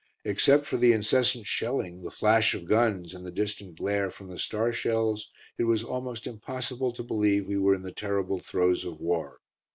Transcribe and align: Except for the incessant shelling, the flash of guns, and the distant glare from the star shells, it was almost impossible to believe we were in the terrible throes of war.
Except 0.25 0.65
for 0.65 0.77
the 0.77 0.93
incessant 0.93 1.45
shelling, 1.45 2.01
the 2.01 2.09
flash 2.09 2.55
of 2.55 2.65
guns, 2.65 3.13
and 3.13 3.23
the 3.23 3.29
distant 3.29 3.77
glare 3.77 4.09
from 4.09 4.29
the 4.29 4.39
star 4.39 4.73
shells, 4.73 5.29
it 5.59 5.65
was 5.65 5.83
almost 5.83 6.25
impossible 6.25 6.91
to 6.93 7.03
believe 7.03 7.45
we 7.47 7.59
were 7.59 7.75
in 7.75 7.83
the 7.83 7.91
terrible 7.91 8.39
throes 8.39 8.83
of 8.83 8.99
war. 8.99 9.41